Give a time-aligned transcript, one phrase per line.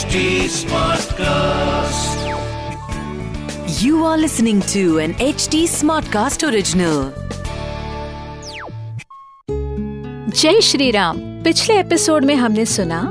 [0.00, 2.20] HD Smartcast.
[3.82, 7.10] You are listening to an HD Smartcast original.
[10.30, 13.02] जय श्री राम पिछले episode में हमने सुना,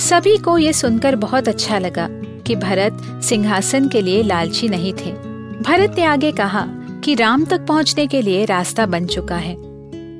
[0.00, 2.08] सभी को ये सुनकर बहुत अच्छा लगा
[2.46, 5.12] कि भरत सिंहासन के लिए लालची नहीं थे
[5.62, 6.66] भरत ने आगे कहा
[7.04, 9.54] कि राम तक पहुँचने के लिए रास्ता बन चुका है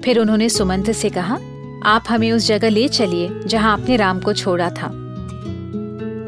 [0.00, 1.38] फिर उन्होंने सुमंत से कहा,
[1.84, 5.02] आप हमें उस जगह ले चलिए जहाँ आपने राम को छोड़ा था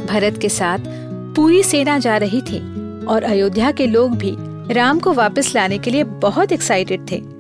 [0.09, 0.79] भरत के साथ
[1.37, 2.59] पूरी सेना जा रही थी
[3.07, 4.37] और अयोध्या के लोग भी
[4.75, 7.39] राम को वापस लाने के लिए बहुत एक्साइटेड थे।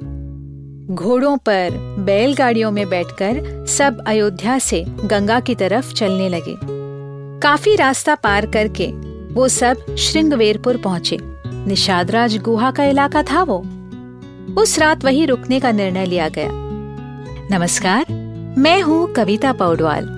[0.94, 6.56] घोड़ों पर, बैलगाड़ियों में बैठकर सब अयोध्या से गंगा की तरफ़ चलने लगे।
[7.41, 8.86] काफ़ी रास्ता पार करके
[9.34, 13.66] वो सब श्रृंगवेरपुर पहुँचे। निषादराज गुहा का इलाका था वो।
[14.62, 16.48] उस रात वही रुकने का निर्णय लिया गया।
[17.58, 18.06] नमस्कार,
[18.58, 20.17] मैं हूँ कविता पौडवाल।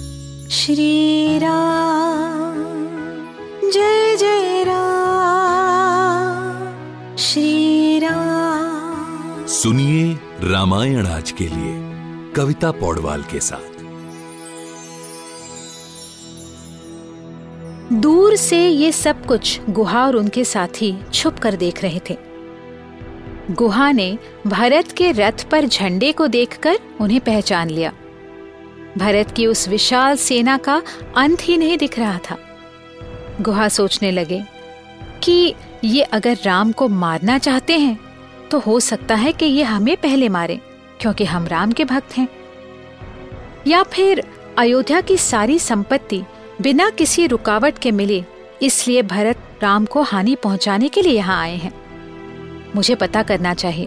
[0.51, 2.55] श्री राम
[3.69, 6.67] जय जय राम
[7.17, 11.91] श्री राम। सुनिए रामायण आज के लिए
[12.35, 13.83] कविता पौडवाल के साथ।
[17.93, 22.17] दूर से ये सब कुछ गुहा और उनके साथी छुप कर देख रहे थे।
[23.51, 27.93] गुहा ने भरत के रथ पर झंडे को देखकर उन्हें पहचान लिया।
[28.97, 30.81] भरत की उस विशाल सेना का
[31.17, 32.37] अंत ही नहीं दिख रहा था।
[33.41, 34.41] गुहा सोचने लगे
[35.23, 37.97] कि ये अगर राम को मारना चाहते हैं
[38.51, 40.59] तो हो सकता है कि ये हमें पहले मारे,
[40.99, 42.27] क्योंकि हम राम के भक्त हैं।
[43.67, 44.23] या फिर
[44.57, 46.21] अयोध्या की सारी संपत्ति
[46.61, 48.23] बिना किसी रुकावट के मिले,
[48.61, 51.73] इसलिए भरत राम को हानि पहुँचाने के लिए यहाँ आए हैं।
[52.75, 53.85] मुझे पता करना चाहिए।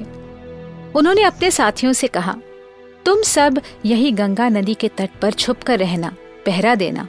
[0.97, 2.35] उन्होंने अपने साथियों से कहा
[3.07, 6.15] तुम सब यही गंगा नदी के तट पर छुप कर रहना,
[6.47, 7.09] पहरा देना।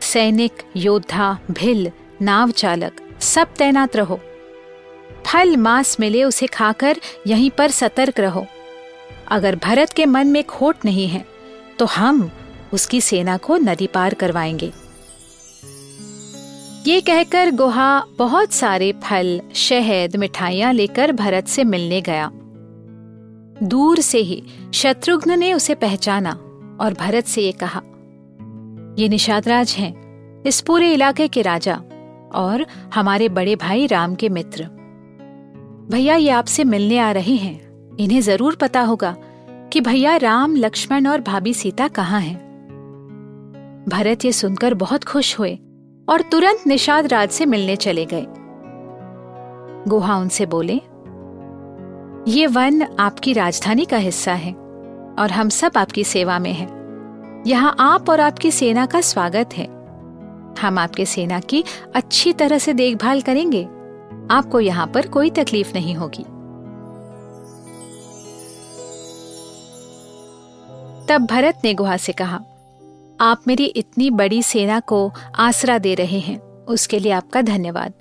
[0.00, 1.90] सैनिक, योद्धा, भिल,
[2.22, 4.20] नाव चालक, सब तैनात रहो।
[5.26, 6.96] फल मांस मिले उसे खाकर
[7.26, 8.46] यहीं पर सतर्क रहो।
[9.28, 11.24] अगर भरत के मन में खोट नहीं है
[11.78, 12.30] तो हम
[12.72, 14.72] उसकी सेना को नदी पार करवाएँगे।
[16.86, 22.30] ये कहकर गुहा बहुत सारे फल, शहद, मिठाइयाँ लेकर भरत से मिलने गया।
[23.62, 24.42] दूर से ही
[24.74, 26.30] शत्रुघ्न ने उसे पहचाना
[26.80, 27.82] और भरत से ये कहा,
[28.98, 31.74] ये निषादराज हैं इस पूरे इलाके के राजा
[32.34, 34.64] और हमारे बड़े भाई राम के मित्र।
[35.90, 39.14] भैया ये आपसे मिलने आ रहे हैं। इन्हें ज़रूर पता होगा
[39.72, 42.38] कि भैया राम, लक्ष्मण और भाभी सीता कहाँ हैं।
[43.88, 45.58] भरत ये सुनकर बहुत खुश हुए
[46.08, 48.26] और तुरंत निषाद राज से मिलने चले गए।
[49.88, 50.80] गुहा उनसे बोले
[52.28, 54.52] ये वन आपकी राजधानी का हिस्सा है
[55.18, 59.66] और हम सब आपकी सेवा में हैं। यहाँ आप और आपकी सेना का स्वागत है।
[60.60, 61.64] हम आपके सेना की
[61.94, 63.62] अच्छी तरह से देखभाल करेंगे।
[64.30, 66.22] आपको यहाँ पर कोई तकलीफ़ नहीं होगी।
[71.06, 72.40] तब भरत ने गुहा से कहा,
[73.20, 77.92] आप मेरी इतनी बड़ी सेना को आसरा दे रहे हैं। उसके लिए आपका धन्यवाद।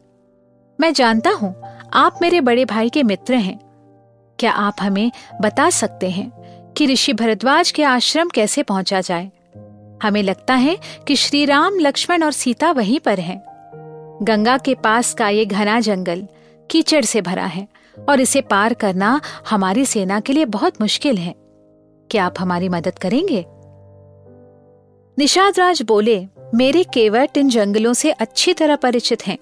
[0.79, 1.55] मैं जानता हूँ,
[1.93, 3.68] आप मेरे बड़े भाई के मित्र हैं।
[4.39, 5.11] क्या आप हमें
[5.41, 6.29] बता सकते हैं
[6.73, 9.31] कि ऋषि भरद्वाज के आश्रम कैसे पहुँचा जाए?
[10.03, 10.77] हमें लगता है
[11.07, 13.41] कि श्री राम लक्ष्मण और सीता वहीं पर हैं।
[14.23, 16.27] गंगा के पास का ये घना जंगल
[16.71, 17.67] कीचड़ से भरा है
[18.09, 21.35] और इसे पार करना हमारी सेना के लिए बहुत मुश्किल है।
[22.09, 23.45] क्या आप हमारी मदद करेंगे?
[25.17, 29.37] निषाद राज बोले, मेरे केवट इन जंगलों से अच्छी तरह परिचित हैं।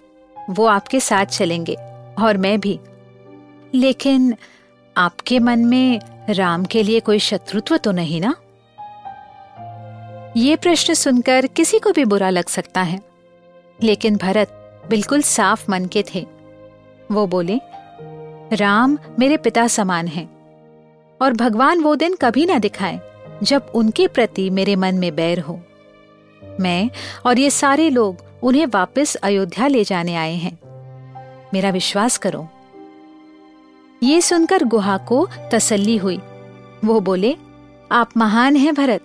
[0.50, 1.74] वो आपके साथ चलेंगे
[2.19, 2.80] और मैं भी।
[3.75, 4.36] लेकिन
[4.98, 6.00] आपके मन में
[6.30, 8.36] राम के लिए कोई शत्रुत्व तो नहीं ना?
[10.38, 13.02] ये प्रश्न सुनकर किसी को भी बुरा लग सकता है।
[13.84, 16.28] लेकिन भरत बिल्कुल साफ़ मन के थे।
[17.12, 17.60] वो बोले,
[18.56, 20.30] राम मेरे पिता समान हैं,
[21.22, 23.00] और भगवान वो दिन कभी ना दिखाए
[23.44, 25.62] जब उनके प्रति मेरे मन में बैर हो।
[26.60, 26.90] मैं
[27.26, 30.60] और ये सारे लोग उन्हें वापस अयोध्या ले जाने आए हैं।
[31.54, 32.50] मेरा विश्वास करो
[34.04, 36.20] ये सुनकर गुहा को तसल्ली हुई।
[36.86, 37.36] वो बोले,
[37.92, 39.02] आप महान हैं भरत।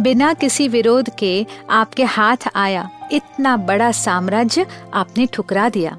[0.00, 5.98] बिना किसी विरोध के आपके हाथ आया, इतना बड़ा साम्राज्य आपने ठुकरा दिया।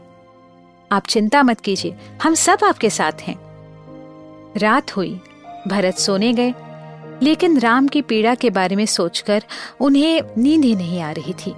[0.91, 3.35] आप चिंता मत कीजिए, हम सब आपके साथ हैं।
[4.57, 5.21] रात हुई,
[5.67, 6.53] भरत सोने गए।
[7.23, 9.43] लेकिन राम की पीड़ा के बारे में सोचकर
[9.79, 11.53] उन्हें नींद ही नहीं आ रही थी।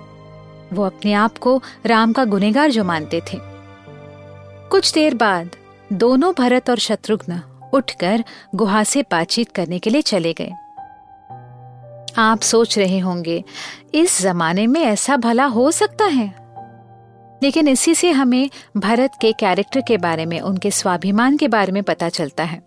[0.73, 3.37] वो अपने आप को राम का गुनेगार जो मानते थे।
[4.69, 5.49] कुछ देर बाद
[5.93, 7.41] दोनों भरत और शत्रुघ्न
[7.73, 8.23] उठकर
[8.55, 10.51] गुहा से बातचीत करने के लिए चले गए।
[12.17, 13.43] आप सोच रहे होंगे,
[13.93, 16.27] इस जमाने में ऐसा भला हो सकता है?
[17.43, 21.83] लेकिन इसी से हमें भरत के कैरेक्टर के बारे में, उनके स्वाभिमान के बारे में
[21.83, 22.57] पता चलता है।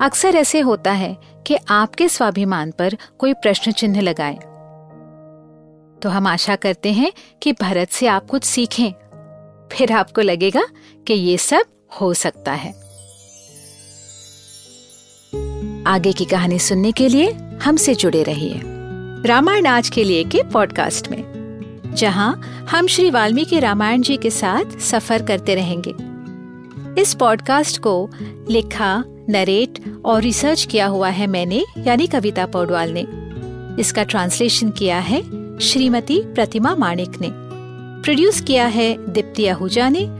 [0.00, 1.16] अक्सर ऐसे होता है
[1.46, 4.34] कि आपके स्वाभिमान पर कोई प्रश्न चिन्ह लगाए।
[6.00, 8.92] तो हम आशा करते हैं कि भरत से आप कुछ सीखें।
[9.72, 10.62] फिर आपको लगेगा
[11.06, 11.62] कि ये सब
[12.00, 12.72] हो सकता है।
[15.86, 17.30] आगे की कहानी सुनने के लिए
[17.62, 18.60] हमसे जुड़े रहिए
[19.26, 21.22] रामायण आज के लिए के पॉडकास्ट में,
[21.94, 25.94] जहाँ हम श्री वाल्मीकि रामायण जी के साथ सफ़र करते रहेंगे।
[27.00, 28.10] इस पॉडकास्ट को
[28.50, 33.06] लिखा, नरेट और रिसर्च किया हुआ है मैंने, यानी कविता पौडवाल ने।
[33.82, 35.22] इसका ट्रांसलेशन किया है
[35.58, 37.28] श्रीमती प्रतिमा माणिक ने।
[38.02, 40.19] प्रोड्यूस किया है दीप्ति आहूजा ने।